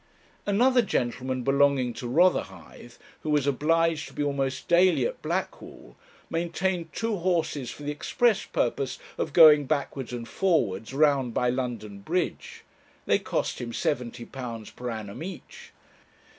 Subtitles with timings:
[0.47, 5.95] Another gentleman belonging to Rotherhithe, who was obliged to be almost daily at Blackwall,
[6.27, 11.99] maintained two horses for the express purpose of going backwards and forwards, round by London
[11.99, 12.63] Bridge.
[13.05, 15.71] They cost him £70 per annum each.